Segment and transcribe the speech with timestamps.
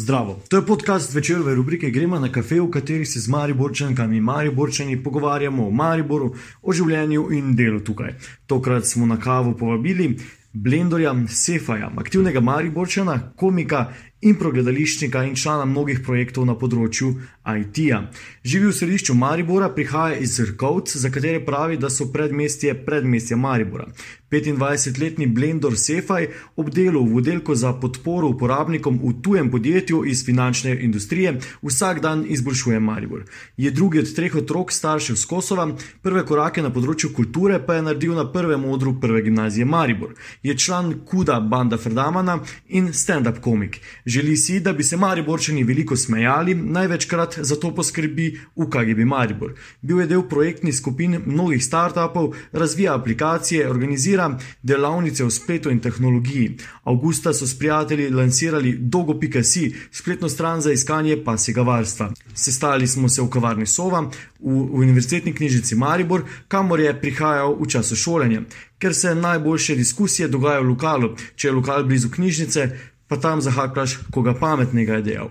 [0.00, 0.40] Zdravo.
[0.48, 5.02] To je podcast večerove rubrike Gremo na kafe, v kateri se z Mariborčankami in Mariborčani
[5.02, 8.14] pogovarjamo o Mariboru, o življenju in delu tukaj.
[8.46, 10.16] Tokrat smo na kavo povabili
[10.52, 17.14] Blendorja Sefaja, aktivnega Mariborčana, komika in progledališčnika in člana mnogih projektov na področju
[17.50, 18.02] IT-ja.
[18.44, 23.88] Živi v središču Maribora, prihaja iz Rkovc, za katere pravi, da so predmestje predmestja Maribora.
[24.30, 26.28] 25-letni Blendor Sefaj
[26.60, 32.22] ob delu v oddelku za podporo uporabnikom v tujem podjetju iz finančne industrije vsak dan
[32.28, 33.24] izboljšuje Maribor.
[33.56, 35.66] Je drugi od treh otrok staršev z Kosova,
[36.02, 40.14] prve korake na področju kulture pa je naredil na prvem odru prve gimnazije Maribor.
[40.42, 43.80] Je član Kuda Banda Ferdamana in stand-up komik.
[44.06, 49.52] Želi si, da bi se Mariborčani veliko smejali, največkrat za to poskrbi UKGB Maribor.
[49.80, 56.56] Bil je del projektnih skupin mnogih startupov, razvija aplikacije, organizira delavnice v spletu in tehnologiji.
[56.84, 62.12] Augusta so s prijatelji lansirali Dogo.si, spletno stran za iskanje pasega varstva.
[62.34, 67.96] Sestali smo se v kavarni Sova, v Univerzitetni knjižnici Maribor, kamor je prihajal v času
[67.96, 68.42] šolanja.
[68.80, 72.62] Ker se najboljše diskusije dogajajo v lokalu, če je lokal blizu knjižnice,
[73.08, 75.28] pa tam zahaklaš, koga pametnega je dejal.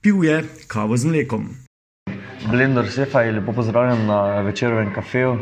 [0.00, 0.36] Pil je
[0.70, 1.48] kavo z mlekom.
[2.50, 5.34] Blender Sefa je lepo pozdravljen na večerovem kafeju.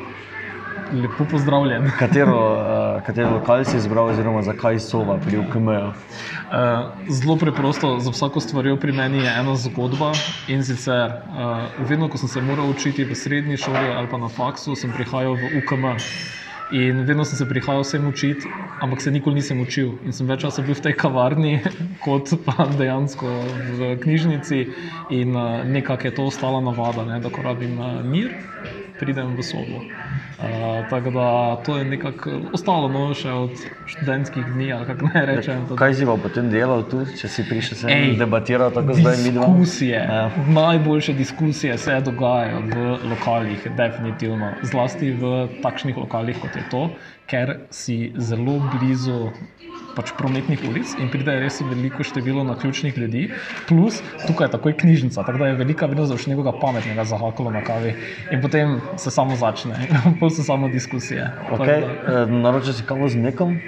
[1.02, 1.91] Lepo pozdravljen.
[2.00, 5.92] Katero, uh, katero lokal si izbral, oziroma zakaj sova pri UKM-ju?
[5.92, 10.12] Uh, zelo preprosto, za vsako stvar pri meni je ena zgodba.
[10.48, 14.28] In sicer, uh, vedno, ko sem se moral učiti v srednji šoli ali pa na
[14.28, 16.00] faksu, sem prihajal v UKM.
[16.73, 18.47] In vedno sem se prihajal sem učiti,
[18.81, 19.97] ampak se nikoli nisem učil.
[20.07, 21.55] In sem več časa bil v tej kavarni,
[22.05, 23.33] kot pa dejansko
[23.79, 24.61] v knjižnici.
[25.11, 27.19] In uh, nekako je to ostala navada, ne?
[27.21, 28.31] da ko rabim uh, mir,
[29.01, 29.83] pridem v sobo.
[30.41, 33.59] Uh, tako da to je nekako ostalo no, še od
[33.91, 35.67] študentskih dni, kako naj rečem.
[35.77, 39.35] Kaj si pa potem delal tu, če si prišel sem in debatiral tako zdaj mi
[39.37, 39.51] dva?
[39.51, 40.23] Diskusije, ja.
[40.48, 44.55] najboljše diskusije se dogajajo v lokalih, definitivno.
[44.65, 46.91] Zlasti v takšnih lokalih, kot je to,
[47.31, 49.31] ker si zelo blizu
[49.95, 53.25] pač prometnih ulic in pride res veliko število na ključnih ljudi,
[53.69, 57.51] plus tukaj je takoj knjižnica, tako da je velika vrednost, da boš nekoga pametnega zahakalo
[57.51, 57.95] na kavi
[58.31, 59.89] in potem se samo začne,
[60.21, 61.27] pol so samo diskusije.
[61.51, 61.83] Okay.
[61.83, 62.23] Da...
[62.23, 63.59] E, naročil si kavo z nekom?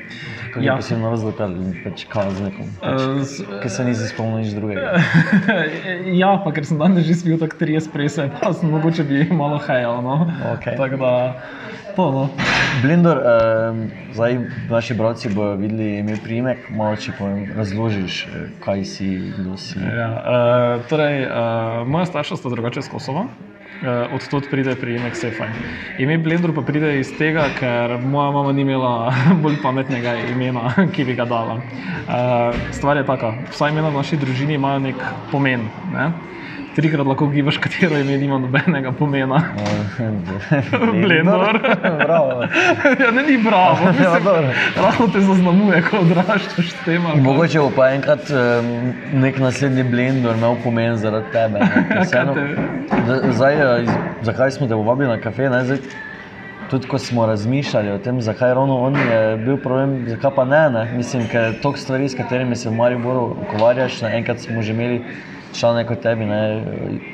[0.52, 0.76] Kako ja.
[0.84, 1.48] si navezal, da
[1.80, 2.68] pač kavo z nekom?
[2.82, 3.04] Pač,
[3.40, 5.00] uh, ker se nisi spomnil nič drugega.
[6.22, 9.56] ja, pa ker sem danes že spil tako tri esprese, pa sem mogoče bi malo
[9.64, 10.04] hajal.
[10.04, 10.28] No?
[10.58, 10.76] Okay.
[10.76, 11.12] Tako da
[11.96, 12.04] to.
[12.12, 12.28] No.
[12.82, 13.80] Blender, uh,
[14.12, 18.26] zdaj naši bralci bodo videli ime primek, malo če povem, razložiš,
[18.64, 19.08] kaj si,
[19.38, 19.80] kdo si.
[19.80, 23.26] Ja, uh, torej, uh, moja starša sta drugače z Kosova.
[23.82, 25.48] Uh, od tod pride priimek Sefaj.
[25.98, 29.10] Ime Blender pa pride iz tega, ker moja mama ni imela
[29.42, 31.56] bolj pametnega imena, ki bi ga dala.
[31.58, 35.66] Uh, stvar je taka, vsa imena v naši družini imajo nek pomen.
[35.90, 36.12] Ne?
[36.76, 39.42] Trikrat lahko gibaš, katero ime nima nobenega pomena.
[41.02, 41.40] Blender.
[43.04, 43.76] ja, ne, ni bravo.
[44.74, 47.08] Pravno ja, te zaznamuje, ko odraščaš s tem.
[47.24, 48.70] Mogoče bo pa enkrat um,
[49.24, 51.66] nek naslednji blender imel pomen zaradi tebe.
[52.00, 52.36] Vseeno,
[53.32, 55.50] zdaj, eh, zakaj smo te povabili na kafe?
[55.52, 55.84] Ne, zdaj,
[56.72, 60.60] Tudi ko smo razmišljali o tem, zakaj ravno on je bil problem, zakaj pa ne.
[60.70, 60.84] ne?
[60.96, 63.98] Mislim, ker toliko stvari, s katerimi se v Mariboru ukvarjaš.
[64.08, 65.02] Enkrat smo že imeli
[65.56, 66.42] člane kot tebi, ne,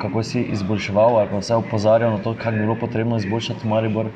[0.02, 4.12] kako si izboljševal ali vse opozarjal na to, kaj bi bilo potrebno izboljšati v Maribor.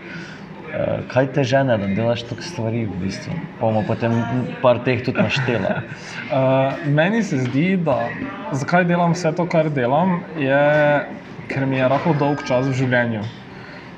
[0.72, 3.34] Eh, kaj te žene, da delaš toliko stvari v bistvu?
[3.60, 4.14] Bomo potem
[4.62, 5.82] par teh tudi naštela.
[6.32, 7.98] Uh, meni se zdi, da
[8.56, 10.62] zakaj delam vse to, kar delam, je,
[11.52, 13.20] ker mi je rahlo dolg čas v življenju.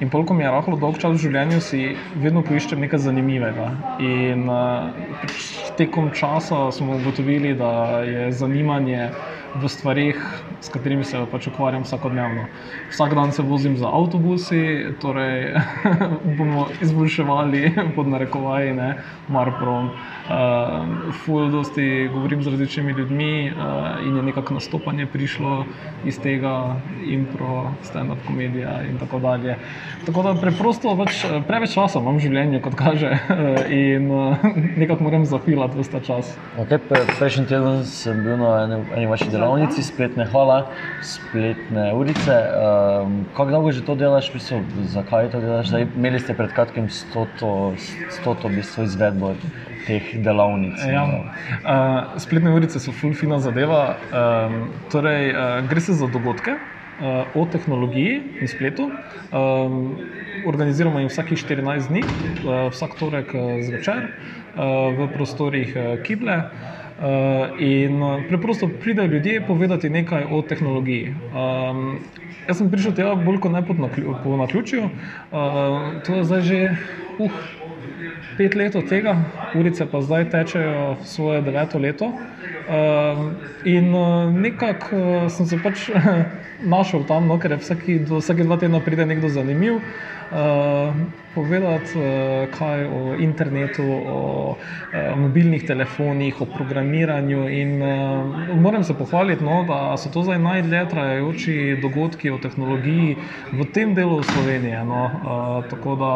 [0.02, 1.84] In koliko mi je rahlo dolg čas v življenju, si
[2.18, 3.70] vedno poiščem nekaj zanimivega.
[4.02, 9.10] In uh, tekom časa smo ugotovili, da je zanimanje
[9.54, 10.18] v stvarih,
[10.60, 12.46] s katerimi se pač ukvarjam vsakodnevno.
[12.90, 15.54] Vsak dan se vozim za avtobusi, torej
[16.38, 18.94] bomo izboljševali pod narekovaji, ne,
[19.28, 19.90] Marprom.
[20.24, 25.64] Uh, ful, dosti govorim z različnimi ljudmi uh, in je nekako nastopanje prišlo
[26.04, 29.58] iz tega, impro, stand-up komedija in tako dalje.
[30.06, 33.12] Tako da preprosto več, preveč časa imam v življenju, kot kaže,
[33.92, 36.36] in uh, nekako moram zapilati vse ta čas.
[36.60, 36.78] Okay,
[37.18, 40.68] Prejšnji teden sem bil na eni vaši delavnici, spletne hvala,
[41.00, 42.36] spletne ulice.
[42.36, 44.60] Um, kako dolgo že to delaš, pisal,
[44.92, 45.72] zakaj to delaš?
[45.72, 49.34] Zdaj, imeli ste pred kratkim 100 izvedbo
[49.86, 50.76] teh delavnic.
[50.84, 51.04] Ja.
[51.08, 53.96] Uh, spletne urice so fulfina zadeva.
[54.12, 56.58] Um, torej, uh, gre se za dogodke.
[56.94, 58.84] Uh, o tehnologiji in spletu.
[59.34, 59.96] Um,
[60.46, 66.40] organiziramo jih vsakih 14 dni, uh, vsak torek uh, zvečer uh, v prostorih Kible.
[67.58, 67.98] In
[68.28, 71.10] preprosto pridejo ljudje povedati nekaj o tehnologiji.
[71.10, 71.98] Um,
[72.46, 74.84] jaz sem prišel tega bolj kot ne po naključju.
[74.84, 76.60] Uh, to je zdaj že
[77.18, 77.30] uh,
[78.36, 79.16] pet let od tega,
[79.54, 82.12] urice pa zdaj tečejo svoje deveto leto.
[82.64, 83.32] Uh,
[83.64, 85.90] in uh, nekako uh, sem se pač
[86.74, 89.82] našel tam, no, ker je vsaki, do, vsake dva tedna pride nekdo zanimiv.
[90.34, 90.96] Uh,
[91.34, 94.20] povedati, uh, kaj o internetu, o
[94.56, 97.44] uh, mobilnih telefonih, o programiranju.
[97.52, 103.16] In, uh, moram se pohvaliti, no, da so to zdaj najdlje trajajoči dogodki o tehnologiji
[103.52, 104.84] v tem delu Slovenije.
[104.88, 106.12] No, uh, tako da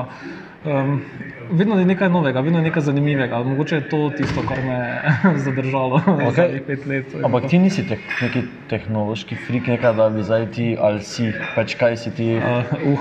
[0.65, 1.03] Um,
[1.51, 3.43] vedno je nekaj novega, vedno je nekaj zanimivega.
[3.43, 6.53] Mogoče je to tisto, kar me je zadržalo okay.
[6.53, 7.07] za pet let.
[7.25, 11.77] Ampak ti nisi te, neki tehnološki frik, nekaj, da bi zdaj ti ali si, pač
[11.79, 12.27] kaj si ti.
[12.37, 12.99] Uh, uh.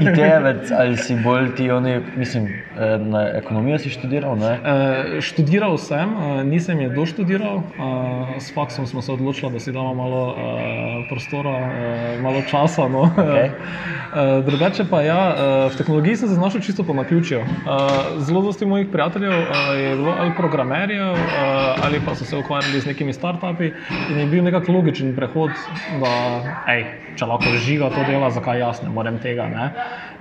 [0.00, 4.38] IT-vec ali si bolj ti, oni, mislim, eh, na ekonomijo si študiral?
[4.38, 6.14] Uh, študiral sem,
[6.44, 7.56] nisem je doštudiral.
[7.56, 10.36] Uh, s faksom smo se odločili, da si damo malo uh,
[11.10, 12.88] prostora, uh, malo časa.
[12.88, 13.10] No.
[13.16, 13.50] Okay.
[13.50, 17.40] Uh, drugače pa ja, uh, v tehnologiji sem se znašel čisto po naključju.
[17.40, 17.46] Uh,
[18.18, 19.46] zelo dosti mojih prijateljev uh,
[19.76, 21.18] je bilo ali programerjev, uh,
[21.84, 23.72] ali pa so se ukvarjali z nekimi startupi
[24.10, 25.50] in je bil nekako logičen prehod,
[26.00, 26.14] da
[26.72, 26.84] ej,
[27.16, 29.48] če lahko žiga to dela, zakaj jaz ne morem tega.
[29.48, 29.70] Ne?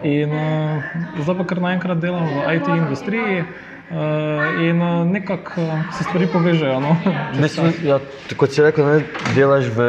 [0.03, 0.93] In uh,
[1.23, 3.43] zdaj pa kar naenkrat delam v IT industriji.
[3.89, 6.79] Uh, in uh, nekako uh, se stvari povežejo.
[6.79, 6.95] No?
[7.41, 7.97] Mislim, ja,
[8.37, 8.99] kot si rekel, ne,
[9.33, 9.87] delaš v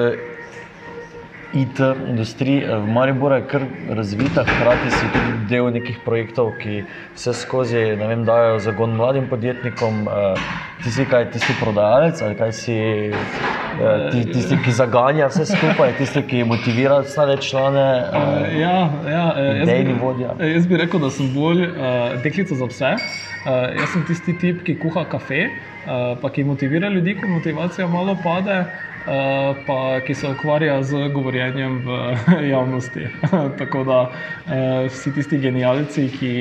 [1.55, 6.83] IT industriji v Mariboru je kar razvita, hkrati si tudi del nekih projektov, ki
[7.17, 10.05] vse skozi vem, dajo zagon mladim podjetnikom.
[10.07, 10.51] Uh,
[10.85, 12.77] ti si kaj, ti si prodajalec ali kaj si
[13.11, 17.89] uh, tisti, ki zaganja vse skupaj, tisti, ki motivira ostale člane.
[18.55, 18.77] Ja,
[19.11, 19.27] ja,
[19.67, 20.37] dejni vodja.
[20.39, 21.67] Jaz bi rekel, da sem bolj
[22.23, 22.95] deklica za vse.
[23.41, 25.49] Jaz sem tisti tip, ki kuha kafe,
[26.23, 28.63] pa ki motivira ljudi, ko motivacija malo pade.
[29.07, 31.89] Eh, pa ki se ukvarja z govorjenjem v
[32.53, 33.07] javnosti.
[33.61, 36.33] Tako da uh, vsi tisti genijalci, ki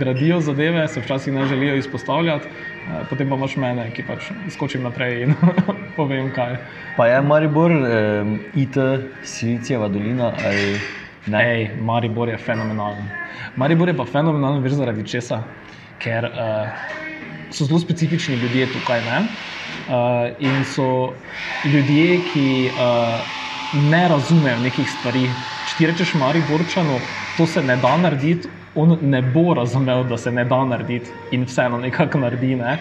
[0.00, 4.82] gradijo zadeve, se včasih ne želijo izpostavljati, uh, potem pa imaš mene, ki pač skočim
[4.82, 5.34] naprej in
[5.98, 6.56] povem kaj.
[6.96, 8.80] Pa je Maribor, um, IT,
[9.22, 10.80] Silicijeva dolina ali
[11.26, 11.44] ne?
[11.44, 13.04] Ej, Maribor je fenomenalen.
[13.56, 15.42] Maribor je pa fenomenalen, veš zaradi česa,
[16.00, 16.72] ker uh,
[17.52, 19.04] so zelo specifični ljudje tukaj.
[19.04, 19.22] Ne?
[19.86, 21.12] Uh, in so
[21.64, 23.18] ljudje, ki uh,
[23.72, 25.26] ne razumejo nekih stvari.
[25.68, 27.00] Če ti rečeš, Mari Borčano,
[27.36, 28.48] to se ne da narediti.
[28.78, 32.52] On ne bo razumel, da se ne da narediti, in vseeno nekako naredi.
[32.56, 32.76] Ne?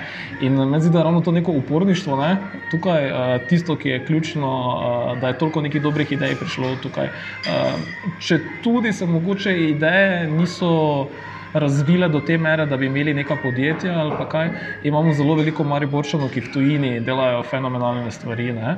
[0.45, 2.35] In meni zdi, da je ravno to neko uporništvo ne?
[2.71, 7.09] tukaj, uh, tisto, ki je ključno, uh, da je toliko nekih dobrih idej prišlo tukaj.
[7.09, 7.79] Uh,
[8.19, 11.09] če tudi se mogoče ideje niso
[11.53, 14.49] razvile do te mere, da bi imeli neka podjetja ali pa kaj.
[14.83, 18.51] Imamo zelo veliko mariborčanov, ki v tujini delajo fenomenalne stvari.
[18.51, 18.75] Uh,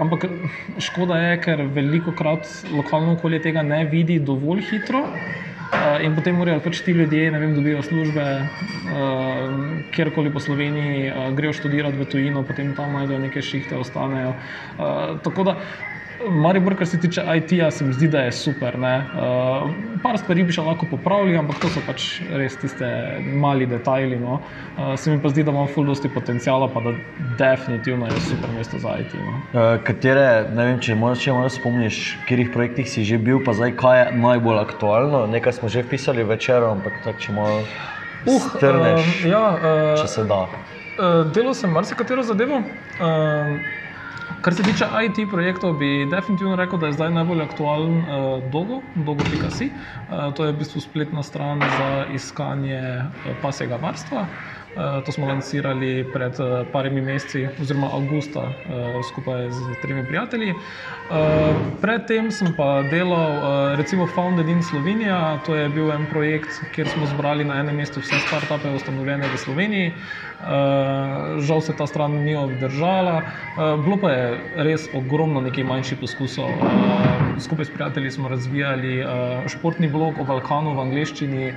[0.00, 0.24] ampak
[0.82, 5.04] škoda je, ker veliko krat lokalno okolje tega ne vidi dovolj hitro.
[5.68, 9.42] Uh, in potem morajo pač ti ljudje, ne vem, dobijo službe, uh,
[9.92, 14.32] kjerkoli po Sloveniji, uh, grejo študirati v tujino, potem tam najdejo neke šihte, ostanejo.
[14.78, 15.58] Uh, tako da
[16.26, 18.74] Maribor, kar se tiče IT-ja, se mi zdi, da je super.
[18.74, 19.70] Uh,
[20.02, 22.88] par stvari bi še lahko popravili, ampak to so pač res tiste
[23.38, 24.18] mali detajli.
[24.18, 24.40] No.
[24.74, 26.94] Uh, se mi pa zdi, da ima ful dosti potencijala, pa da
[27.38, 29.14] definitivno je super mesto za IT.
[29.14, 29.36] No.
[29.52, 33.54] Uh, katere, ne vem, če moraš še malo spomniš, katerih projektih si že bil, pa
[33.54, 35.24] zdaj kaj je najbolj aktualno.
[35.30, 40.10] Nekaj smo že pisali večer, ampak tako če malo uh, strneš, uh, ja, uh, če
[40.18, 40.46] se da.
[40.98, 42.64] Uh, delo sem marsikatero zadevo.
[42.98, 43.77] Uh,
[44.40, 48.06] Kar se tiče IT projektov, bi definitivno rekel, da je zdaj najbolj aktualen uh,
[48.52, 49.70] Dogo, Dogo.si.
[50.08, 54.22] Uh, to je v bistvu spletna stran za iskanje uh, pasega varstva.
[54.22, 54.57] Uh,
[55.04, 60.54] to smo lansirali pred uh, parimi meseci, oziroma avgusta, uh, skupaj z tremi prijatelji.
[61.80, 65.40] Predtem sem pa delal, recimo, Founded in Slovenija.
[65.46, 69.38] To je bil en projekt, kjer smo zbrali na enem mestu vse startupe, ustanovljene v
[69.40, 69.94] Sloveniji.
[71.48, 73.22] Žal se ta stran ni obdržala.
[73.56, 74.26] Bilo pa je
[74.68, 76.60] res ogromno nekaj manjših poskusov.
[77.40, 79.00] Skupaj s prijatelji smo razvijali
[79.48, 81.54] športni blog o Balkanu v angleščini,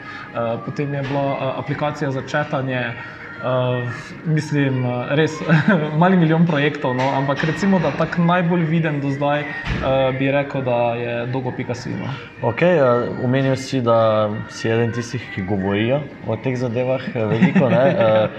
[0.65, 2.93] potem je bila aplikacija za četanje.
[3.41, 3.89] Uh,
[4.25, 5.39] mislim, uh, res
[6.01, 7.07] mali milijon projektov, no?
[7.17, 12.13] ampak recimo, da tak najbolj viden do zdaj uh, bi rekel, da je svina.
[12.41, 17.65] Okay, uh, umenil si, da si eden tistih, ki govorijo o teh zadevah veliko.
[17.65, 18.29] Uh,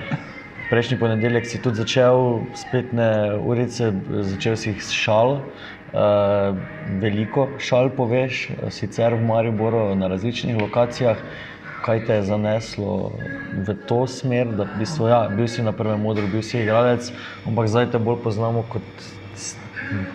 [0.71, 5.41] prejšnji ponedeljek si tudi začel spletne urice, začel si jih s šal.
[5.93, 6.55] Uh,
[7.03, 11.19] veliko šal poveš, sicer v Mariboru na različnih lokacijah.
[11.83, 13.13] Kaj te je zaneslo
[13.53, 17.11] v to smer, da v bistvu, ja, bil si na prvem modru, bil si igralec,
[17.47, 18.87] ampak zdaj te bolj poznamo kot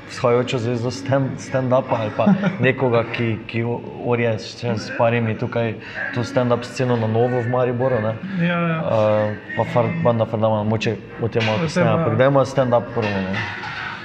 [0.10, 2.26] vzhajajočo zvezdo stand- stand-upa ali pa
[2.60, 3.64] nekoga, ki, ki
[4.06, 5.76] orje še s parimi tukaj
[6.16, 8.00] to stand-up sceno na novo v Mariboru.
[8.02, 8.16] Ne?
[8.42, 8.80] Ja, ja.
[8.82, 11.94] Uh, pa far, banda Ferdama, moče o tem malo kasneje, ja.
[11.94, 13.12] ampak dajmo stand-up prvo.
[13.12, 13.36] Ne?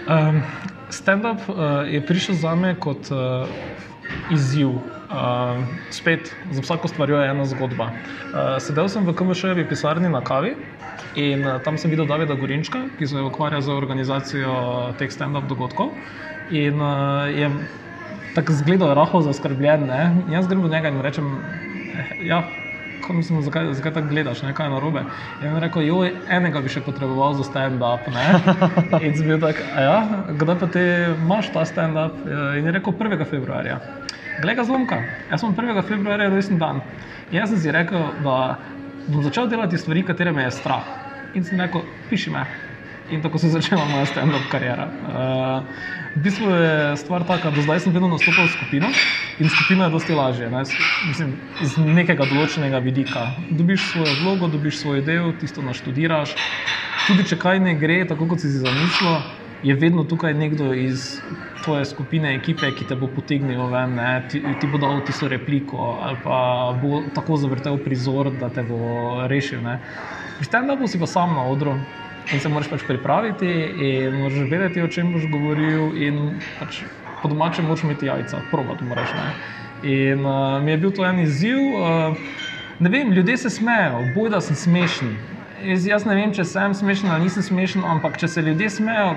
[0.09, 0.43] Um,
[0.93, 3.49] Stand-up uh, je prišel za me kot uh,
[4.31, 4.69] izziv.
[5.13, 5.61] Uh,
[5.91, 7.85] spet, za vsako stvar je ena zgodba.
[7.85, 10.55] Uh, sedel sem v KMŠ-jevi pisarni na kavi
[11.21, 15.93] in uh, tam sem videl Davida Gorinčka, ki se ukvarja z organizacijo teh stand-up dogodkov.
[16.51, 17.51] In uh, je
[18.35, 19.85] tako zgledal rahlo zaskrbljen.
[19.87, 20.17] Ne?
[20.33, 21.29] Jaz grem do njega in rečem,
[21.93, 22.43] "Eh, ja,
[23.03, 24.55] ko mislim, zakaj, zakaj tako gledaš, ne?
[24.55, 25.05] kaj je narobe.
[25.41, 28.09] In je rekel, joj, enega bi še potreboval za stand-up.
[28.13, 28.27] ne."
[29.05, 29.99] In sem bil tak, "A ja,
[30.39, 30.85] kdaj pa ti
[31.17, 32.23] imaš ta stand-up?
[32.59, 33.25] In je rekel 1.
[33.29, 33.81] februarja.
[34.43, 35.83] Glej ga zlomka, jaz sem 1.
[35.85, 36.83] februarja rojsten dan.
[37.31, 38.59] In jaz sem si rekel, da
[39.07, 40.87] bom začel delati stvari, katere me je strah.
[41.35, 42.47] In sem rekel, piši me.
[43.11, 44.89] In tako se je začela moja stand-up kariera.
[45.03, 45.67] Uh,
[46.15, 48.93] v bistvu je stvar taka, da zdaj sem vedno nastopal s skupino
[49.43, 50.51] in skupina je dosti lažje.
[50.51, 50.63] Ne?
[51.09, 53.27] Mislim, iz nekega določenega vidika.
[53.51, 56.37] Dobiš svojo vlogo, dobiš svoj del, tisto naštudiraš.
[57.09, 59.19] Tudi če kaj ne gre tako, kot si si zamislil,
[59.67, 61.17] je vedno tukaj nekdo iz
[61.65, 64.11] tvoje skupine, ekipe, ki te bo potegnil ven, ne?
[64.31, 66.39] ti, ti bo dal tisto repliko ali pa
[66.83, 69.63] bo tako zavrtel prizor, da te bo rešil.
[69.63, 69.79] Ne?
[70.41, 71.77] V stand-upu si pa sam na odru
[72.33, 75.95] in se moraš pač pripraviti in moraš vedeti, o čem boš govoril.
[75.99, 76.83] In pač
[77.23, 79.09] po domačem moraš imeti jajca, probati moraš.
[79.13, 79.29] Ne?
[79.91, 81.59] In uh, mi je bil to en izziv.
[81.59, 82.17] Uh,
[82.79, 85.17] ne vem, ljudje se smejejo, boj da sem smešen.
[85.65, 89.15] Jaz, jaz ne vem, če sem smešen ali nisem smešen, ampak če se ljudje smejejo,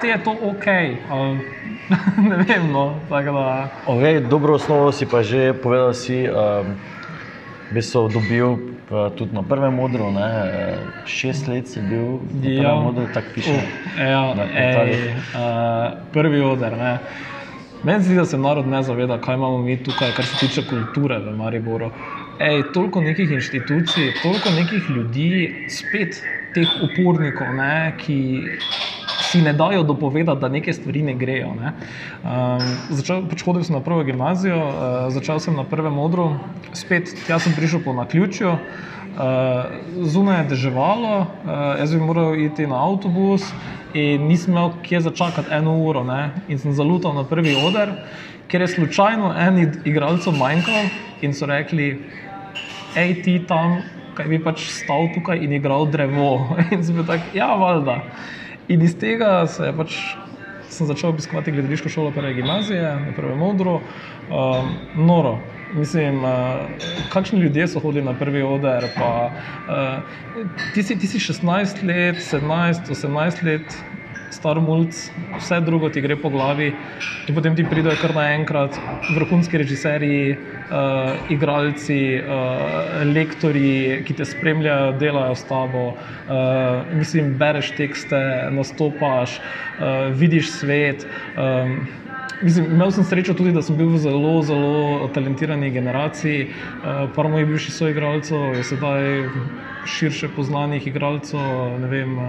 [0.00, 0.66] te je to ok.
[1.10, 1.38] Uh,
[2.30, 3.68] ne vem, no, tako da.
[3.86, 6.74] Okay, dobro osnovo si pa že povedal, si um,
[7.70, 8.79] v bistvu dobil uh,
[9.16, 10.10] tudi na prvem modru.
[10.10, 10.28] Ne?
[10.44, 12.74] eh, Šest let si bil na prvem Ja.
[12.74, 13.50] modru, tako piše.
[13.50, 16.76] Uh, ja, ej, uh, prvi oder.
[16.76, 16.98] Ne.
[17.82, 21.18] Meni zdi, da se narod ne zaveda, kaj imamo mi tukaj, kar se tiče kulture
[21.18, 21.90] v Mariboru.
[22.38, 25.30] Ej, toliko nekih inštitucij, toliko nekih ljudi,
[25.68, 26.20] spet
[26.54, 28.18] teh upornikov, ne, ki
[29.30, 31.52] si ne dajo dopovedati, da neke stvari ne grejo.
[31.54, 31.72] Ne.
[32.22, 36.32] Um, začel, pač hodil sem na prvo gimnazijo, uh, začel sem na prvem odru,
[36.74, 38.56] spet tja sem prišel po naključju.
[39.10, 43.46] Uh, zunaj je deževalo, uh, jaz bi moral iti na avtobus
[43.94, 46.04] in nisem imel kje začakati eno uro.
[46.06, 46.30] Ne?
[46.48, 47.94] In sem zalutal na prvi oder,
[48.50, 50.90] ker je slučajno en igralcev manjkal
[51.22, 51.92] in so rekli,
[52.94, 53.80] hej ti tam,
[54.14, 56.54] kaj bi pač stal tukaj in igral drevo.
[56.74, 58.00] In sem bil tak, ja, valjda.
[58.70, 60.00] In iz tega se je pač.
[60.70, 63.80] Sem začel obiskovati gledališko šolo prve gimnazije, na prvem odru.
[64.30, 65.32] Um, noro,
[65.74, 66.30] mislim, uh,
[67.10, 68.86] kakšni ljudje so hodili na prvi oder.
[68.94, 69.08] Pa,
[69.66, 73.74] uh, ti, si, ti si 16 let, 17, 18 let,
[74.30, 74.88] star mulj,
[75.38, 76.70] vse drugo ti gre po glavi,
[77.28, 78.78] in potem ti pridejo kar naenkrat
[79.16, 85.86] vrhunski režiserji, uh, igralci, uh, lektori, ki te spremljajo, delajo s tabo.
[85.94, 88.20] Uh, mislim, bereš tekste,
[88.54, 91.08] nastopaš, uh, vidiš svet.
[91.36, 91.80] Um,
[92.40, 96.46] Mislim, imel sem srečo tudi, da sem bil v zelo, zelo talentirani generaciji.
[96.48, 99.08] Uh, par mojih bivših soigralcev je sedaj
[99.86, 102.26] širše poznanih igralcev, ne vem, uh,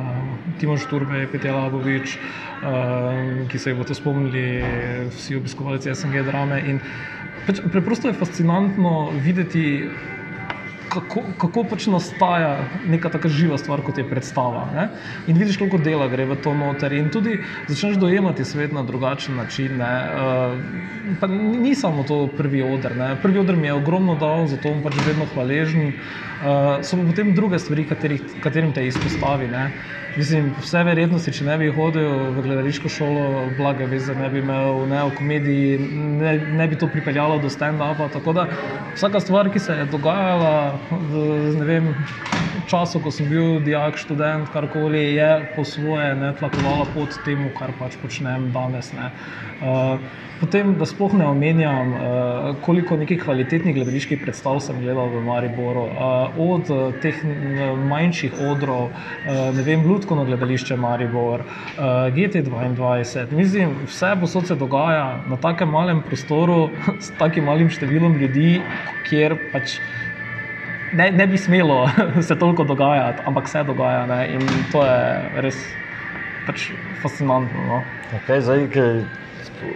[0.60, 4.64] Timoš Turbe, Petja Labovič, uh, ki se jih boste spomnili,
[5.12, 6.62] vsi obiskovalci SNG drame.
[6.68, 6.80] In
[7.48, 9.90] pač preprosto je fascinantno videti
[10.92, 12.52] kako, kako pač nastaja
[12.90, 14.66] neka tako živa stvar, kot je predstava.
[14.76, 14.88] Ne?
[15.32, 17.38] In vidiš, koliko dela gre v to noter, in tudi
[17.70, 19.78] začneš dojemati svet na drugačen način.
[19.80, 19.94] Ne?
[20.12, 22.96] Uh, pa ni, ni samo to prvi oder.
[22.98, 23.14] Ne?
[23.22, 25.94] Prvi oder mi je ogromno dal, zato bom pač vedno hvaležen.
[26.42, 29.48] Uh, so pa potem druge stvari, katerih, katerim te izpostavi.
[29.52, 29.70] Ne?
[30.18, 34.82] Mislim, vse verjetnosti, če ne bi hodil v gledališko šolo, blage veze ne bi imel,
[34.92, 35.78] ne v komediji,
[36.20, 38.10] ne, ne bi to pripeljalo do stand-upa.
[38.12, 38.48] Tako da
[38.92, 41.92] vsaka stvar, ki se je dogajala v vem,
[42.68, 47.74] času, ko sem bil dijak, študent, karkoli, je po svoje ne tlakovala pot temu, kar
[47.80, 48.94] pač počnem danes.
[48.98, 49.12] Ne.
[49.62, 52.00] Uh, Potem, da sploh ne omenjam, uh,
[52.66, 55.84] koliko nekih kvalitetnih gledaliških predstav sem gledal v Mariboru.
[55.86, 57.20] Uh, od uh, teh
[57.92, 63.30] manjših odrov, uh, ne vem, Ljudsko gledališče Maribor, uh, GT2.
[63.38, 66.72] Mislim, vse posod se dogaja na takem malem prostoru,
[67.06, 68.64] s takim malim številom ljudi,
[69.06, 69.78] kjer pač.
[70.92, 71.90] Ne, ne bi smelo
[72.28, 74.34] se toliko dogajati, ampak se dogaja ne?
[74.34, 75.60] in to je res
[76.48, 76.72] pač
[77.02, 77.64] fascinantno.
[77.68, 77.84] No?
[78.18, 78.68] Okay, zdaj,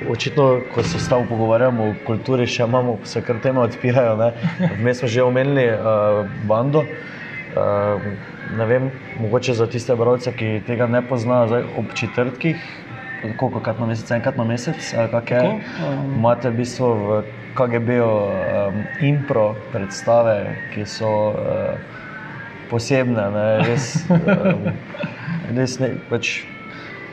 [0.09, 4.31] očitno, ko se s tabo pogovarjamo o kulturi, še imamo, se kar teme odpirajo.
[4.79, 6.85] Vmes smo že omenili uh, bando.
[7.55, 8.01] Uh,
[8.57, 12.59] ne vem, mogoče za tiste bralce, ki tega ne poznajo, zdaj ob četrtkih,
[13.39, 16.13] koliko krat na mesec, enkrat na mesec, ali kak je, um.
[16.17, 17.23] imate v bistvu v
[17.55, 21.77] KGB-ju um, impro predstave, ki so uh,
[22.69, 24.67] posebne, ne, res, um,
[25.55, 26.41] res ne, pač,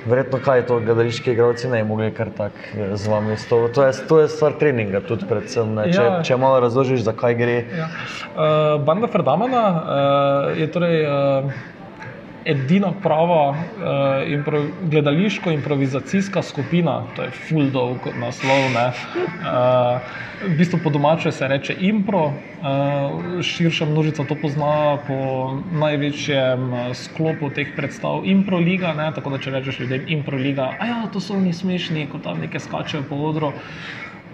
[0.03, 3.37] verjetno kaj to gledališki igralci ne bi mogli kar tako eh, z vami.
[3.49, 6.23] To, to, je, to je stvar treninga tudi predvsem, ne, če, Ja.
[6.27, 7.59] če malo razložiš, zakaj gre.
[7.79, 7.87] Ja.
[8.33, 11.53] Uh, Banda Ferdamana uh, je torej uh,
[12.45, 13.57] edina prava uh,
[14.33, 18.71] impro, gledališko improvizacijska skupina, to je full dolg naslov.
[18.75, 18.87] ne.
[18.87, 20.01] Uh,
[20.43, 25.17] v bistvu po domače se reče impro, uh, širša množica to pozna po
[25.73, 30.87] največjem sklopu teh predstav Impro Liga, ne, tako da če rečeš ljudem Impro Liga, a
[30.87, 33.53] ja, to so oni smešni, ko tam nekaj skačejo po odru.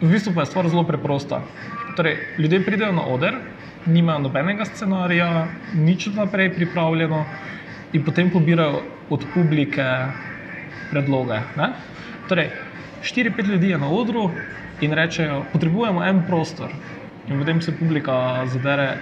[0.00, 1.43] V bistvu pa je stvar zelo preprosta.
[1.97, 3.41] Torej, ljudje pridejo na oder,
[3.87, 7.25] nimajo nobenega scenarija, nič vnaprej pripravljeno,
[7.92, 9.85] in potem pobirajo od publike
[10.90, 11.40] predloge.
[11.57, 11.73] Ne?
[12.28, 12.50] Torej,
[13.02, 14.30] 4-5 ljudi je na odru
[14.80, 16.71] in rečejo, potrebujemo en prostor.
[17.28, 18.99] In potem se publika zadere,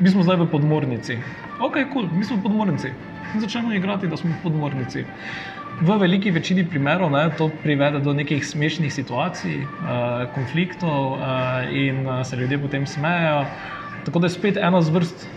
[0.00, 1.18] mi smo zdaj v podmornici.
[1.60, 2.92] Ok, kul, cool, mi smo v podmornici.
[3.34, 5.04] In začnemo igrati, da smo v podmornici.
[5.80, 12.04] V veliki večini primerov ne, to privede do nekih smešnih situacij, uh, konfliktov uh, in
[12.06, 13.44] uh, se ljudje potem smejejo.
[14.04, 15.28] Tako da je spet ena zvrst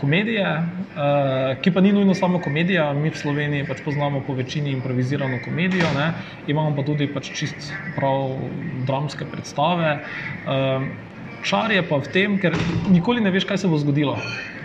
[0.00, 2.88] komedije, uh, ki pa ni nujno samo komedija.
[2.96, 6.12] Mi v Sloveniji pač poznamo po večini improvizirano komedijo, ne,
[6.48, 8.34] imamo pa tudi pač čist prav
[8.88, 9.98] dramske predstave.
[10.46, 10.88] Uh,
[11.44, 12.56] čar je pa v tem, ker
[12.88, 14.16] nikoli ne veš, kaj se bo zgodilo.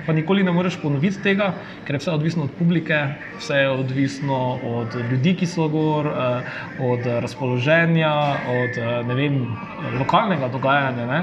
[0.06, 1.54] Pa nikoli ne moreš ponoviti tega,
[1.86, 3.00] ker je vse odvisno od publike,
[3.38, 6.42] vse je odvisno od ljudi, ki so gor, eh,
[6.80, 8.14] od razpoloženja,
[8.56, 9.40] od eh, vem,
[10.00, 11.06] lokalnega dogajanja.
[11.06, 11.20] Ne?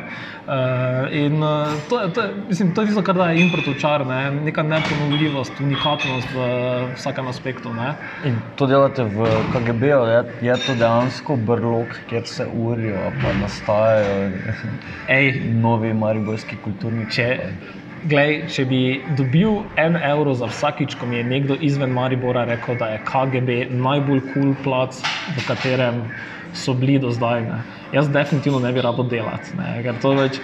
[0.49, 1.41] Eh, In
[1.89, 4.31] to to mislim, to je tisto, kar daje improtu čar, ne?
[4.31, 6.47] neka neponovljivost, unikatnost v
[6.97, 7.73] vsakem aspektu.
[7.75, 7.95] Ne?
[8.25, 14.31] In to delate v KGB-ju, je, je to dejansko brlog, kjer se urijo, pa nastajajo
[15.09, 17.27] Ej, novi mariborski kulturni če,
[18.09, 18.81] glej, če bi
[19.17, 23.59] dobil en evro za vsakič, ko mi je nekdo izven Maribora rekel, da je KGB
[23.71, 24.99] najbolj kul cool plac,
[25.37, 26.05] v katerem
[26.55, 27.63] so bili do zdaj, ne.
[27.93, 29.57] jaz definitivno ne bi rabo delati.
[29.57, 30.41] Ne, ker to več,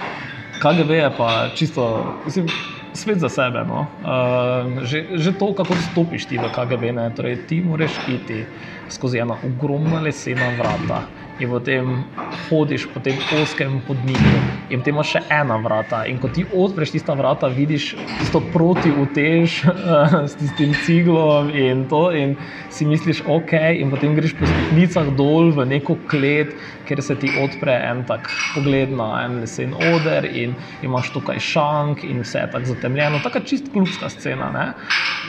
[0.63, 1.85] KGB je pa čisto,
[2.25, 2.49] mislim,
[2.93, 3.65] svet za sebe.
[3.69, 3.87] No.
[4.03, 8.45] Uh, že, že to, kako stopiš ti v KGB, ne, torej ti moraš iti
[8.89, 11.05] skozi ena ogromna lesena vrata.
[11.39, 12.03] In potem
[12.49, 14.39] hodiš po tem oskem hodniku,
[14.73, 16.01] in potem imaš še ena vrata.
[16.11, 19.61] In ko ti odpreš tista vrata, vidiš tisto proti utež
[20.31, 22.35] s tistim ciglom in to, in
[22.75, 26.57] si misliš, ok, in potem greš po stopnicah dol v neko klet,
[26.89, 32.03] kjer se ti odpre en tak pogled na en lesen oder, in imaš tukaj šank,
[32.03, 34.51] in vse je tako zatemljeno, tako čist klubska scena.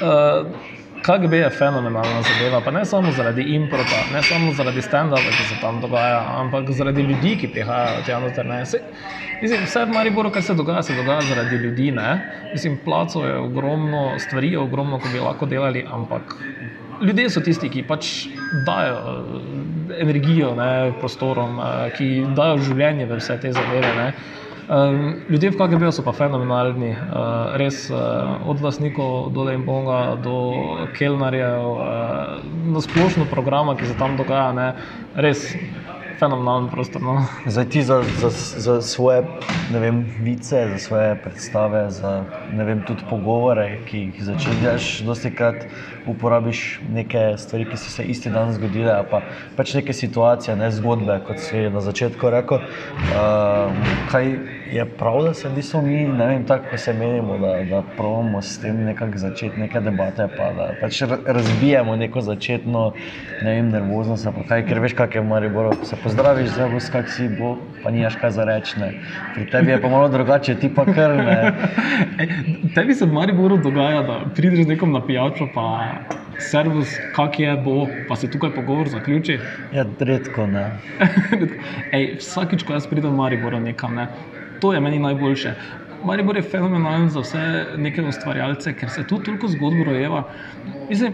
[0.02, 5.47] Uh, KGB je fenomenalna zadeva, pa ne samo zaradi improta, ne samo zaradi stand-upa, ki
[5.49, 8.45] se tam dogaja, ampak zaradi ljudi, ki prihajajo tja noter.
[8.45, 8.65] ne.
[8.65, 8.79] Saj,
[9.41, 11.91] Mislim, vse v Mariboru, kar se dogaja, se dogaja zaradi ljudi.
[11.91, 12.19] Ne?
[12.53, 16.35] Mislim, placov je ogromno, stvari je ogromno, ko bi lahko delali, ampak
[17.01, 18.27] ljudje so tisti, ki pač
[18.65, 23.93] dajo eh, energijo ne, prostorom, eh, ki dajo življenje v vse te zadeve.
[23.95, 24.12] Ne?
[25.29, 30.36] Ljudje v KGB so pa fenomenalni, uh, res uh, od vlastnikov do Dejmonga do
[30.93, 31.82] Kelnarjev, uh,
[32.69, 34.67] na splošno programa, ki se tam dogaja, ne,
[35.17, 35.55] res
[36.19, 37.01] fenomenalen prostor.
[37.01, 37.25] No.
[37.49, 38.29] Zdaj ti za, za,
[38.62, 39.23] za svoje
[40.21, 45.65] vice, za svoje predstave, za vem, tudi pogovore, ki jih začenjaš, dosti krat
[46.05, 49.21] uporabiš neke stvari, ki so se isti dan zgodile, pa
[49.58, 52.62] pač neke situacije, ne zgodbe, kot si na začetku rekel.
[53.17, 57.82] Uh, je prav, da se nismo mi, ne vem, tako ko se menimo, da, da
[57.97, 62.93] pravimo s tem nekako začeti neke debate, pa da pač ra- razbijemo neko začetno,
[63.41, 66.89] ne vem, nervoznost, pa kaj, ker veš, kak je v Mariboru, se pozdraviš, zdaj boš
[66.93, 68.93] kak si, bo, pa nimaš kaj za reči, ne.
[69.36, 71.39] Pri tebi je pa malo drugače, ti pa kar ne.
[72.21, 72.34] Ej,
[72.75, 75.65] tebi se v Mariboru dogaja, da prideš nekom na pijačo, pa
[76.39, 79.39] servis, kak je, bo, pa se tukaj pogovor zaključi.
[79.73, 80.69] Ja, redko ne.
[81.95, 84.08] Ej, vsakič, ko jaz pridem v Maribor nekam, ne,
[84.60, 85.54] to je meni najboljše.
[86.04, 87.41] Maribor je fenomenalen za vse
[87.78, 90.24] neke ustvarjalce, ker se tu toliko zgodb rojeva.
[90.89, 91.13] Mislim,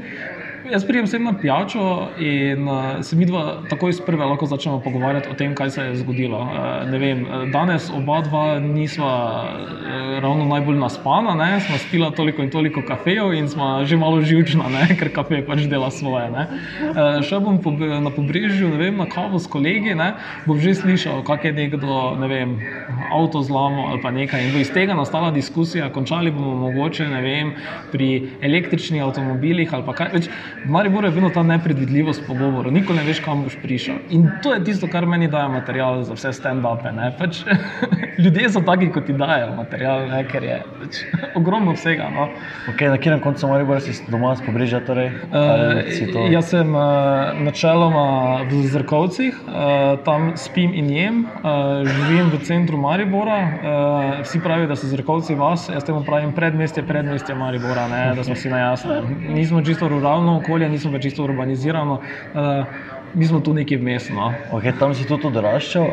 [0.71, 4.79] jaz prijem sem na pijačo in uh, se mi dva takoj iz prve lahko začnemo
[4.81, 6.39] pogovarjati o tem, kaj se je zgodilo.
[6.39, 9.11] Uh, ne vem, danes oba dva nisva
[9.43, 11.59] uh, ravno najbolj naspana, ne?
[11.59, 14.87] smo spila toliko in toliko kafejev in smo že malo živčna, ne?
[14.99, 16.29] ker kafe pač dela svoje.
[16.29, 20.13] Uh, še bom po, na pobrežju, ne vem, na kavu s kolegi, ne?
[20.47, 22.57] bom že slišal, kak je nekdo, ne vem,
[23.13, 24.47] avto zlamo ali pa nekaj.
[24.47, 27.53] In bo iz tega nastala diskusija, končali bomo mogoče, ne vem,
[27.91, 28.09] pri
[28.41, 30.13] električnih avtomobilih ali pa kaj.
[30.15, 30.29] Več,
[30.63, 33.95] v Mariboru je vedno ta nepredvidljivost pogovorov, nikoli ne veš, kam boš prišel.
[34.09, 36.93] In to je tisto, kar meni daje material za vse stand-upe.
[37.19, 37.43] Pač,
[38.17, 40.21] ljudje so taki, kot ti dajo material, ne?
[40.27, 40.99] ker je pač,
[41.39, 42.09] ogromno vsega.
[42.13, 42.27] No?
[42.71, 44.81] Okay, na katerem koncu Maribora si doma s pobrežja?
[44.85, 45.11] Torej?
[45.31, 48.05] Uh, jaz sem uh, načeloma
[48.49, 53.39] v Zrkovcih, uh, tam spim in jem, uh, živim v centru Maribora.
[53.41, 58.03] Uh, vsi pravijo, da so Zrkovci vas, jaz temu pravim predmestje, predmestje Maribora, ne?
[58.15, 59.09] da smo si na jasnem.
[59.35, 62.01] Nismo čisto ruralno okolje, nismo pa čisto urbanizirano.
[62.33, 64.09] Uh, Mi smo tu neki vmes.
[64.09, 64.33] No.
[64.51, 65.85] Okay, tam si tudi odraščal?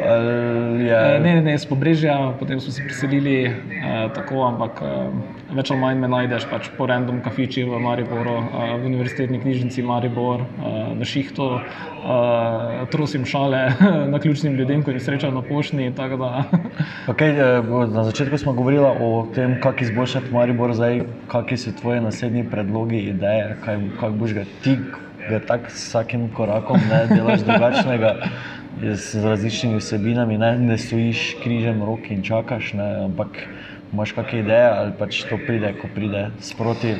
[0.83, 0.91] Je...
[0.91, 5.71] E, ne, ne, ne, s pobrežja, potem smo se priselili eh, tako, ampak eh, več
[5.71, 10.43] ali manj me najdeš pač po random kafiči v Mariboru, eh, v univerzitetni knjižnici Maribor,
[10.43, 13.63] eh, na šihtu, eh, trosim šale
[14.13, 15.93] na ključnim ljudem, ko jih srečam na pošti.
[17.13, 17.39] okay,
[17.93, 22.99] na začetku smo govorili o tem, kako izboljšati Maribor, zdaj kakšni so tvoji naslednji predlogi,
[23.15, 24.77] ideje, kaj, kaj boš ga ti
[25.29, 28.15] ga tako s vsakim korakom ne delaš drugačnega,
[28.83, 33.45] z različnimi vsebinami, ne, ne stojiš križem rok in čakaš, ne, ampak
[33.93, 36.97] imaš kakšne ideje ali pač to pride, ko pride sproti.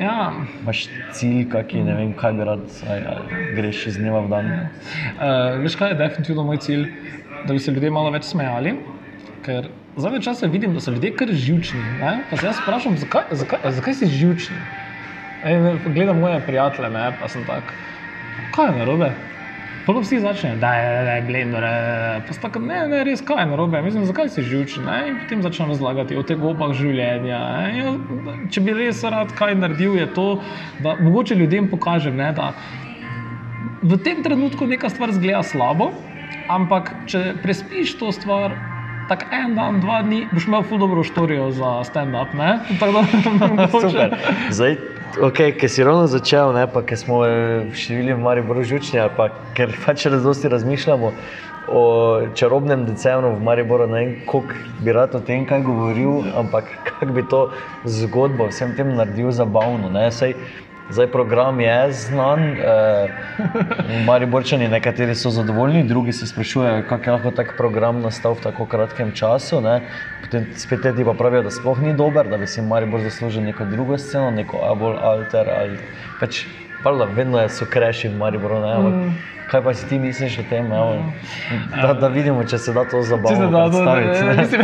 [0.00, 0.32] Ja.
[0.62, 3.20] Imaš cilj, kaki, ne vem, kaj bi rad, aj, aj,
[3.56, 4.50] greš iz dneva v dan.
[4.52, 6.90] Uh, veš, kaj je definitivno moj cilj?
[7.46, 8.74] Da bi se ljudje malo več smejali.
[9.46, 11.80] Ker zadnje čase vidim, da so ljudje kar živčni.
[12.02, 14.60] Pa se jaz vprašam, zakaj, zakaj, zakaj si živčni?
[15.84, 17.74] Gledam moje prijatelje, ne, pa sem tak,
[18.50, 19.10] kaj je narobe.
[19.86, 21.64] Pa vsi začnejo, da je, da je blender,
[22.26, 25.16] pa sta tako, ne, ne, res kaj je narobe, mislim, zakaj si živčen, ne, in
[25.22, 27.38] potem začnem razlagati o teh gobah življenja.
[27.38, 27.94] Ne, ja,
[28.52, 30.26] če bi res rad kaj naredil, je to,
[30.84, 32.50] da mogoče ljudem pokažem, ne, da
[33.80, 35.92] v tem trenutku neka stvar zgleda slabo,
[36.52, 38.58] ampak če prespiš to stvar,
[39.08, 42.36] tako en dan, dva dni, boš imel ful dobro štorijo za stand-up,
[42.76, 44.18] tako da, Super.
[44.52, 44.76] Zdaj,
[45.16, 47.22] Okay, ker si ravno začel, ne, pa ker smo
[47.72, 51.12] šivili v Mariboru žučni, pa ker pač razdosti razmišljamo
[51.68, 51.82] o
[52.36, 57.12] čarobnem decembru v Mariboru, ne vem, koliko bi rad o tem kaj govoril, ampak kako
[57.16, 57.40] bi to
[57.88, 59.88] zgodbo vsem tem naredil zabavno.
[59.88, 60.36] Ne, sej,
[60.90, 63.08] Zdaj program je znan, eh,
[64.06, 68.40] mari borčani, nekateri so zadovoljni, drugi se sprašujejo, kako je lahko tak program nastal v
[68.42, 69.60] tako kratkem času.
[69.60, 69.82] Ne.
[70.22, 73.42] Potem spet ti pa pravijo, da sploh ni dober, da bi si mari bolj zaslužil
[73.42, 75.78] neko drugo sceno, neko abol alter ali
[76.20, 76.46] pač,
[76.82, 78.60] pardon, vedno so kreši v Mariboru.
[78.60, 79.12] Mm.
[79.48, 80.98] Kaj pa si ti misliš o tem, evo,
[81.72, 84.58] da, da vidimo, če se da to zabavno predstaviti?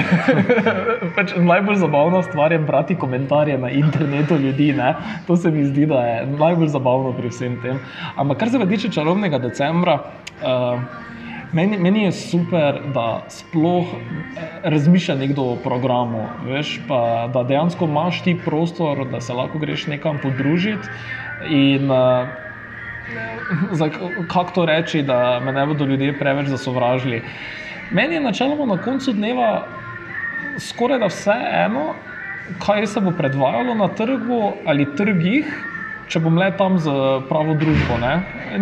[1.16, 4.72] pač najbolj zabavna stvar je brati komentarje na internetu ljudi.
[4.76, 4.92] Ne?
[5.26, 7.80] To se mi zdi, da je najbolj zabavno pri vsem tem.
[8.16, 9.98] Ampak kar se tiče čarovnega decembra.
[10.44, 10.80] Uh,
[11.54, 13.86] Meni, meni je super, da sploh
[14.66, 19.86] razmišlja nekdo o programu, veš, pa, da dejansko imaš ti prostor, da se lahko greš
[19.86, 20.88] nekam podružiti.
[21.48, 22.28] In, uh,
[24.28, 27.22] kako to reči, da me ne bodo ljudje preveč zasovražili.
[27.90, 29.66] Meni je načeloma na koncu dneva
[30.58, 31.94] skoraj da vse eno,
[32.66, 35.46] kaj se bo predvajalo na trgu ali trgih,
[36.08, 36.92] če bom le tam z
[37.28, 37.96] pravo družbo.
[38.00, 38.12] Ne?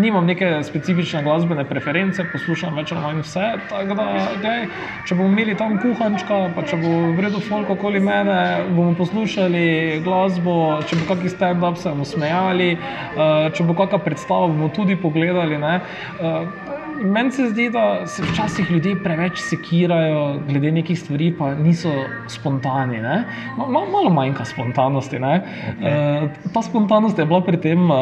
[0.01, 3.47] Nimam neke specifične glasbene preference, poslušam več ali manj vse.
[3.71, 4.67] Da, gledaj,
[5.09, 8.39] če bomo imeli tam kuhančka, pa če bo vredno folk okoli mene,
[8.73, 9.65] bomo poslušali
[10.07, 10.57] glasbo,
[10.89, 15.59] če bo kakšen stand-up, se bomo smejali, uh, če bo kakšna predstava, bomo tudi pogledali.
[15.63, 16.72] Uh,
[17.03, 21.91] Meni se zdi, da se včasih ljudje preveč sekirajo glede nekih stvari, pa niso
[22.29, 23.01] spontani.
[23.59, 25.19] Mal, malo manjka spontanosti.
[25.19, 25.41] Okay.
[25.81, 27.91] Uh, ta spontanost je bila pri tem.
[27.91, 27.99] Uh,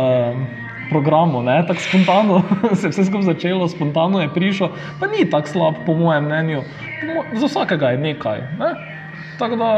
[0.90, 2.42] Programu, tako spontano
[2.74, 6.62] se je vse skupaj začelo, spontano je prišlo, pa ni tako slab, po mojem mnenju.
[7.34, 8.40] Za vsakega je nekaj.
[8.58, 8.70] Ne?
[9.38, 9.68] Tako da,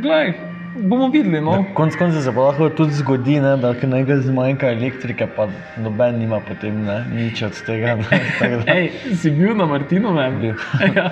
[0.00, 0.32] gledaj,
[0.74, 1.40] bomo videli.
[1.40, 1.64] No.
[1.74, 6.82] Konec koncev se lahko tudi zgodi, ne, da nekaj zmanjka elektrike, pa noben ima potem
[6.84, 7.96] ne, nič od tega.
[7.96, 8.20] Ne,
[8.76, 10.40] Ej, si bil na Martinovem?
[10.96, 11.06] ja.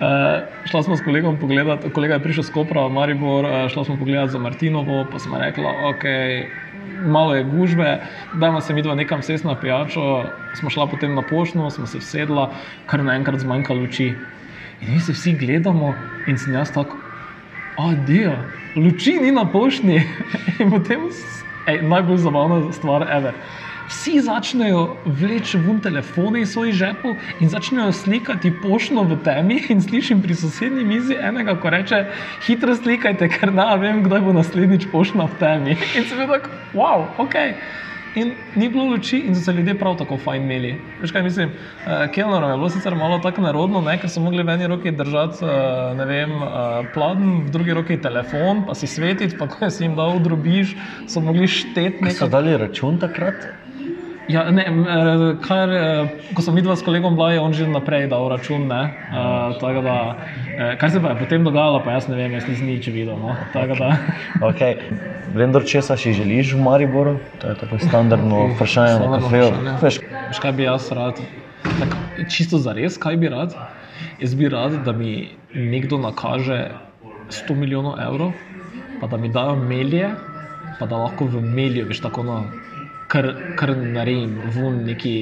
[0.00, 3.84] uh, šla smo s kolegom pogledat, kolega je prišel s Kopra v Maribor, uh, šla
[3.88, 6.04] smo pogledat za Martinovo, pa smo rekli, ok.
[6.98, 8.00] Malo je gužve,
[8.34, 10.24] da ima se mi dva nekam sesti na pijačo,
[10.58, 12.50] smo šla potem na pošto, smo se sedla,
[12.86, 14.14] kar naenkrat zmanjka luči.
[14.80, 15.94] In mi se vsi gledamo,
[16.26, 16.98] in sem jaz tako,
[17.78, 18.32] adijo,
[18.76, 20.02] luči ni na pošti.
[20.60, 21.08] In potem
[21.66, 23.34] je najbolj zabavna stvar, ever.
[23.88, 29.62] vsi začnejo vleči ven telefone iz svojih žepov in začnejo slikati pošto v temi.
[29.72, 32.04] In slišim pri sosednji mizi enega, ko reče:
[32.46, 35.76] hitro slikajte, ker ne vem, kdaj bo naslednjič pošto v temi.
[35.96, 37.34] In se mi je tako, wow, ok.
[38.14, 40.72] In ni bilo luči, in so se ljudje prav tako fajn imeli.
[41.00, 41.50] Veš kaj mislim?
[41.50, 43.98] Uh, Kelnerom je bilo sicer malo tako nerodno, ne?
[44.00, 48.64] ker so mogli v eni roki držati uh, vem, uh, pladen, v drugi roki telefon,
[48.66, 50.74] pa si svetiti, pa ko si jim dal drobiž,
[51.06, 52.28] so mogli šteti So nekaj.
[52.32, 53.48] dali račun takrat?
[54.28, 58.08] Ja, ne, eh, kar, eh, ko sem videl s kolegom, bila je on že naprej
[58.12, 58.68] dal račun.
[58.68, 60.16] Ne, uh, da,
[60.76, 63.16] kar se pa je potem dogajalo, pa jaz ne vem, jaz nisem nič videl.
[63.16, 63.32] No,
[64.40, 64.76] Okay.
[65.32, 67.18] Blender, česa si želiš v Mariboru?
[67.40, 69.48] To je tako standardno vprašanje na Standardno kafeju.
[69.48, 69.78] vprašanje.
[69.82, 69.96] Veš,
[70.28, 71.16] Veš, kaj bi jaz rad?
[71.62, 71.90] Tak,
[72.28, 73.56] čisto za res, kaj bi rad?
[74.20, 76.70] Jaz bi rad, da mi nekdo nakaže
[77.28, 78.32] 100 milijonov evrov,
[79.00, 80.08] pa da mi dajo melje,
[80.78, 82.42] pa da lahko v melju, veš, tako na.
[83.08, 85.12] Kar, kar naredim, vun neki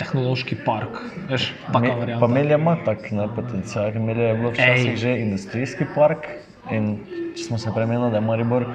[0.00, 0.98] tehnološki park,
[1.30, 4.98] veš, me, pa Melja ima tak ne, potencial, ker Melja je bilo včasih Ej.
[5.00, 6.28] že industrijski park
[6.70, 6.98] in
[7.32, 8.66] če smo se premenili, da je Maribor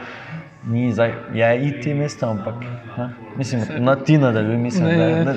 [0.65, 2.55] ni zdaj, je IT mesto, ampak
[2.97, 5.25] ne, mislim, na ti nadaljuj, mislim, Ne, ne.
[5.25, 5.35] Ne,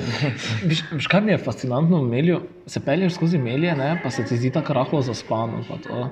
[0.63, 2.39] Veš, veš, kaj mi je fascinantno v Melju?
[2.65, 5.61] Se pelješ skozi Melje, ne, pa se ti zdi tako rahlo zaspano.
[5.69, 6.09] Pa to.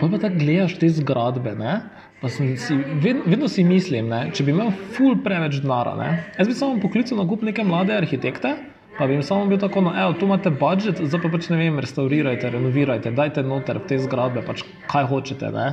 [0.00, 1.54] Pol pa tako gledaš te zgradbe.
[1.58, 1.80] Ne,
[2.22, 5.96] pa sem si, vedno, vedno si mislim, ne, če bi imel ful preveč denara,
[6.38, 8.54] jaz bi samo poklical na kup neke mlade arhitekte.
[8.98, 11.56] Pa bi jim samo bil tako, no, evo, tu imate budžet, zdaj pa pač ne
[11.56, 15.48] vem, restaurirajte, renovirajte, dajte noter v te zgradbe, pač kaj hočete.
[15.54, 15.68] Ne?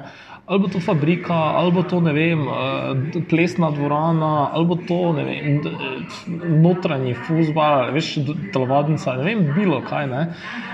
[0.50, 5.12] Ali bo to fabrika, ali bo to ne vem, eh, plesna dvorana, ali bo to
[5.14, 5.68] ne vem, eh,
[6.64, 8.16] notranji fuzbal, veš,
[8.56, 10.08] telovadnica, ne vem, bilo kaj.
[10.08, 10.24] Ne?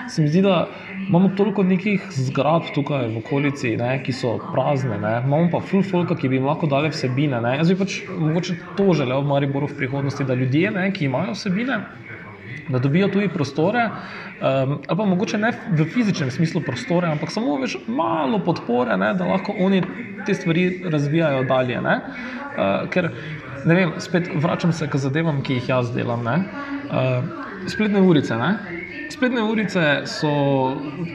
[0.08, 0.68] Se mi zdi, da
[1.10, 5.18] imamo toliko nekih zgradb tukaj v okolici, ne, ki so prazne, ne?
[5.26, 7.42] imamo pa full folka, ki bi jim lahko dali vsebine.
[7.42, 7.58] Ne?
[7.58, 11.34] Jaz bi pač mogoče to želel v Mariboru v prihodnosti, da ljudje, ne, ki imajo
[11.34, 11.82] vsebine,
[12.70, 17.58] da dobijo tudi prostore, um, ali pa mogoče ne v fizičnem smislu prostore, ampak samo
[17.62, 19.84] veš, malo podpore, ne, da lahko oni
[20.26, 21.82] te stvari razvijajo dalje.
[21.82, 22.00] Ne.
[22.56, 23.10] Uh, ker,
[23.66, 26.24] ne vem, spet vračam se k zadevam, ki jih jaz delam.
[26.26, 26.40] Ne.
[26.90, 28.38] Uh, spletne urice.
[28.38, 28.56] Ne.
[29.10, 30.32] Spletne urice so,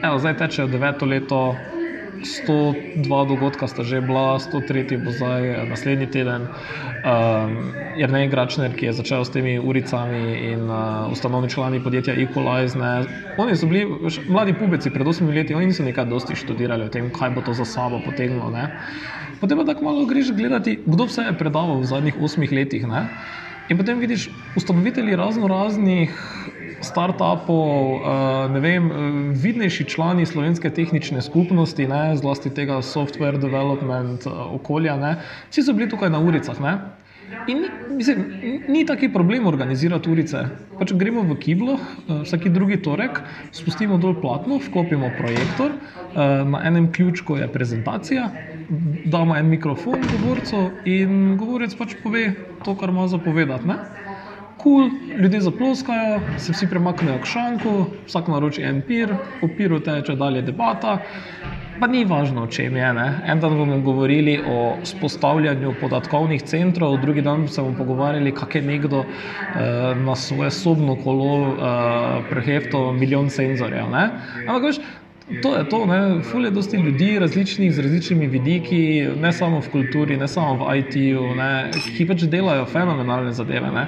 [0.03, 1.41] evo, zdaj tečejo deveto leto.
[2.23, 6.47] 102 dogodka sta že bila, 103 bo zdaj eh, naslednji teden.
[7.01, 12.77] Um, Jrnej Gračner, ki je začel s temi uricami in uh, ustanovni člani podjetja Equalize.
[12.77, 13.09] Ne.
[13.41, 16.93] Oni so bili veš, mladi pubeci pred 8 leti, oni niso nekaj dosti študirali o
[16.93, 18.53] tem, kaj bo to za sabo potegnilo.
[18.53, 18.69] Ne.
[19.41, 22.85] Potem pa tako malo greš gledati, kdo vse je predaval v zadnjih 8 letih.
[22.85, 23.09] Ne.
[23.69, 26.13] In potem vidiš ustanovitelji razno raznih
[26.81, 28.95] startupov, eh, ne vem, eh,
[29.37, 35.15] vidnejši člani slovenske tehnične skupnosti, ne, zlasti tega software development eh, okolja, ne,
[35.49, 36.59] vsi so bili tukaj na uricah.
[36.61, 36.77] Ne.
[37.47, 37.63] In
[37.95, 38.25] mislim,
[38.67, 40.41] ni taki problem organizirati urice.
[40.79, 43.21] Pač gremo v kiblo, vsaki drugi torek,
[43.55, 45.71] spustimo dol platno, vklopimo projektor,
[46.51, 48.27] na enem ključku je prezentacija,
[49.05, 52.33] damo en mikrofon govorcu in govorec pač pove
[52.65, 53.67] to, kar ima zapovedati.
[53.67, 53.79] Ne?
[54.61, 57.71] Kul, cool, ljudje zaploskajo, se vsi premaknejo k šanku,
[58.05, 60.99] vsak naroči en pir, v piru teče dalje debata.
[61.81, 62.89] Pa ni važno, o čem je.
[62.93, 63.05] Ne?
[63.25, 68.61] En dan bomo govorili o vzpostavljanju podatkovnih centrov, drugi dan se bomo pogovarjali, kako je
[68.61, 73.89] nekdo eh, na svoje sobno kolo eh, preheftal milijon senzorjev.
[73.89, 74.09] ne.
[74.47, 74.81] Ampak veš,
[75.41, 76.23] To je to, ne?
[76.23, 80.79] ful je dosti ljudi, različnih z različnimi vidiki, ne samo v kulturi, ne samo v
[80.81, 81.21] IT-ju,
[81.97, 83.71] ki pač delajo fenomenalne zadeve.
[83.71, 83.85] Ne?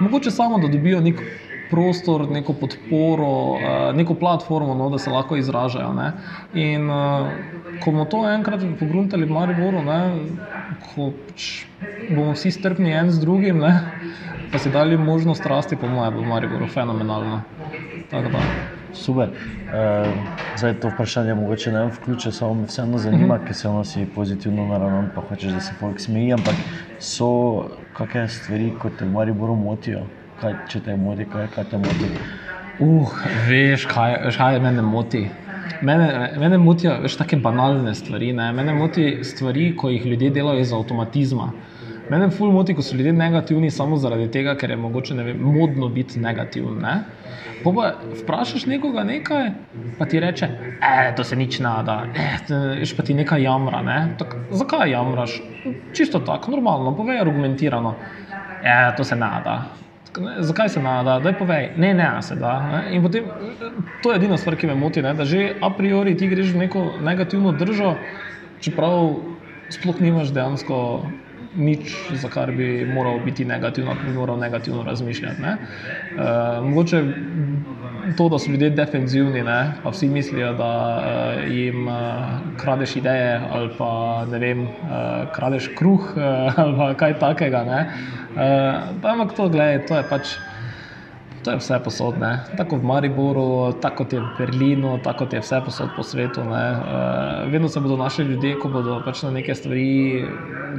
[0.00, 1.22] Mogoče samo, da dobijo nek
[1.70, 5.92] prostor, neko podporo, eh, neko platformo, no, da se lahko izražajo.
[5.92, 6.12] Ne?
[6.54, 10.00] In eh, ko bomo to enkrat pogruntali v Mariboru, ne?
[10.84, 11.64] ko pač
[12.10, 13.74] bomo vsi strpni en z drugim, ne?
[14.52, 17.42] pa si dali možnost rasti, po mojem, v Mariboru fenomenalno.
[18.10, 18.83] Tako da.
[18.94, 19.28] Super.
[19.28, 20.12] Uh,
[20.56, 24.66] zdaj to vprašanje mogoče ne vključuje, samo me vseeno zanima, ker se ono si pozitivno
[24.66, 26.54] naravnan, pa hočeš, da se folk smeji, ampak
[26.98, 27.30] so
[27.96, 30.04] kakšne stvari, ko te v Mariboru motijo?
[30.40, 32.10] Kaj, če te moti, kaj, kaj te moti?
[32.78, 33.10] Uh,
[33.48, 35.26] veš, kaj, veš, kaj mene moti.
[35.82, 38.32] Mene, mene motijo take banalne stvari.
[38.32, 38.52] Ne?
[38.52, 41.52] Mene moti stvari, ko jih ljudje delajo iz avtomatizma.
[42.10, 45.38] Mene ful moti, ko so ljudje negativni samo zaradi tega, ker je mogoče ne vem,
[45.40, 46.76] modno biti negativen.
[46.82, 46.98] Ne?
[47.62, 49.48] Po pa vprašaš nekoga nekaj,
[49.98, 50.48] pa ti reče,
[50.80, 52.02] da to se nič nada,
[52.50, 53.80] veš pa ti nekaj jamra.
[53.82, 53.96] Ne?
[54.18, 55.38] Tak, zakaj jamraš?
[55.96, 57.94] Čisto tako, normalno, povej argumentirano.
[58.64, 59.62] E, to se nada.
[60.20, 62.52] Ne, zakaj se nada, da je povej, ne, ne, se da.
[62.72, 62.82] Ne?
[62.96, 63.24] In potem,
[64.02, 65.14] to je edina stvar, ki me moti, ne?
[65.14, 67.96] da že a priori ti greš v neko negativno držo,
[68.60, 69.16] čeprav
[69.72, 70.76] sploh nimaš dejansko
[71.56, 75.42] nič, za kar bi moral biti negativno, bi moral negativno razmišljati.
[75.42, 75.56] Ne?
[75.56, 77.02] Uh, mogoče
[78.16, 79.72] to, da so ljudje defenzivni, ne?
[79.82, 81.94] pa vsi mislijo, da uh, jim uh,
[82.56, 84.68] kradeš ideje ali pa ne vem, uh,
[85.34, 87.64] kradeš kruh uh, ali kaj takega.
[87.64, 90.36] Uh, ampak to, gledaj, to je pač.
[91.44, 95.90] To je vse posodne, tako v Mariboru, tako je v Berlinu, tako je vse posod
[95.96, 96.40] po svetu.
[96.40, 96.56] Uh,
[97.52, 100.24] vedno se bodo našli ljudje, ko bodo pač na neke stvari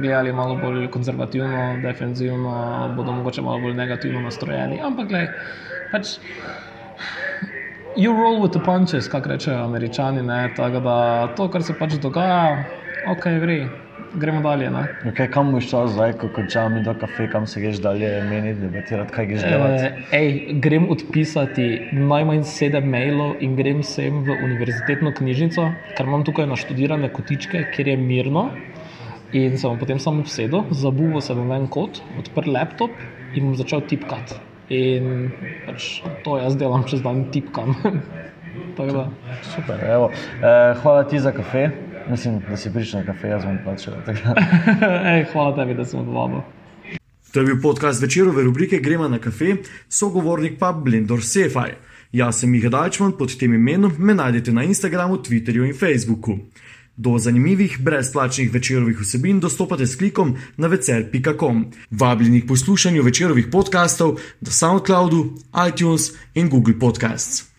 [0.00, 4.80] gledali malo bolj konzervativno, defenzivno, bodo mogoče malo bolj negativno nastrojeni.
[4.82, 5.30] Ampak, gledaj,
[5.92, 6.18] pač.
[7.96, 10.26] You roll with the punches, kako rečejo američani.
[10.56, 12.64] Tako da to, kar se pač dogaja,
[13.06, 14.70] ok, vri gremo dalje.
[15.10, 18.54] Okay, kam boš šel zdaj, ko končam mi do kafe, kam se greš dalje, meni
[18.54, 19.90] debatirati, kaj greš delati?
[20.12, 20.20] E,
[20.62, 27.12] grem odpisati najmanj sedem mailov in grem sem v univerzitetno knjižnico, ker imam tukaj naštudirane
[27.12, 28.48] kotičke, kjer je mirno.
[29.34, 32.92] In se bom potem samo usedel, zabuval se v en kot, odprl laptop
[33.34, 34.38] in bom začel tipkati.
[34.70, 35.32] In
[35.66, 37.74] pač to jaz delam čez dan, tipkam.
[39.54, 40.10] Super, evo.
[40.40, 41.70] E, hvala ti za kafe.
[42.10, 43.94] Mislim, da si prišel na kafe, jaz bom plačal.
[45.32, 46.40] hvala tebi, da sem odvabil.
[47.32, 49.56] To je bil podcast večerove rubrike Gremo na kafe,
[49.88, 51.74] sogovornik pa Blendor Sefaj.
[52.12, 56.38] Jaz sem Miha Dajčman, pod tem imenom me najdete na Instagramu, Twitterju in Facebooku.
[56.96, 61.66] Do zanimivih brezplačnih večerovih vsebin dostopate s klikom na vecer.com.
[61.90, 65.34] Vabljeni k poslušanju večerovih podkastov na SoundCloudu,
[65.68, 67.55] iTunes in Google Podcasts.